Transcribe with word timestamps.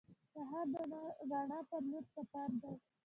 سهار 0.33 0.67
د 0.73 0.75
رڼا 1.31 1.59
په 1.69 1.77
لور 1.87 2.03
سفر 2.15 2.49
دی. 2.61 2.75